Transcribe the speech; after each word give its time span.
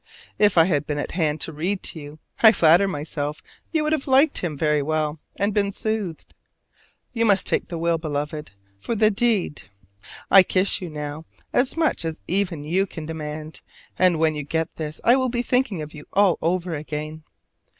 If 0.39 0.57
I 0.57 0.65
had 0.65 0.87
been 0.87 0.97
at 0.97 1.11
hand 1.11 1.39
to 1.41 1.53
read 1.53 1.83
to 1.83 1.99
you, 1.99 2.17
I 2.41 2.53
flatter 2.53 2.87
myself 2.87 3.43
you 3.71 3.83
would 3.83 3.93
have 3.93 4.07
liked 4.07 4.39
him 4.39 4.57
well, 4.59 5.19
and 5.35 5.53
been 5.53 5.71
soothed. 5.71 6.33
You 7.13 7.23
must 7.23 7.45
take 7.45 7.67
the 7.67 7.77
will, 7.77 7.99
Beloved, 7.99 8.49
for 8.79 8.95
the 8.95 9.11
deed. 9.11 9.61
I 10.31 10.41
kiss 10.41 10.81
you 10.81 10.89
now, 10.89 11.25
as 11.53 11.77
much 11.77 12.03
as 12.03 12.19
even 12.27 12.63
you 12.63 12.87
can 12.87 13.05
demand; 13.05 13.61
and 13.99 14.17
when 14.17 14.33
you 14.33 14.41
get 14.41 14.75
this 14.77 14.99
I 15.03 15.15
will 15.17 15.29
be 15.29 15.43
thinking 15.43 15.83
of 15.83 15.93
you 15.93 16.07
all 16.13 16.39
over 16.41 16.73
again. 16.73 17.21